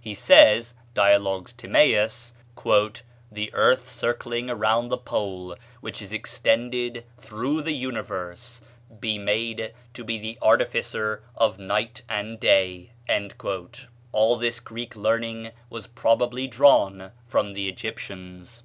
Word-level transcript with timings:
He 0.00 0.14
says 0.14 0.72
"Dialogues, 0.94 1.52
Timæus" 1.52 2.32
"The 3.30 3.52
earth 3.52 3.86
circling 3.86 4.48
around 4.48 4.88
the 4.88 4.96
pole 4.96 5.54
(which 5.82 6.00
is 6.00 6.12
extended 6.12 7.04
through 7.18 7.60
the 7.60 7.74
universe) 7.74 8.62
be 8.98 9.18
made 9.18 9.74
to 9.92 10.02
be 10.02 10.16
the 10.16 10.38
artificer 10.40 11.22
of 11.34 11.58
night 11.58 12.04
and 12.08 12.40
day." 12.40 12.92
All 14.12 14.36
this 14.36 14.60
Greek 14.60 14.96
learning 14.96 15.50
was 15.68 15.86
probably 15.86 16.46
drawn 16.48 17.12
from 17.26 17.52
the 17.52 17.68
Egyptians. 17.68 18.62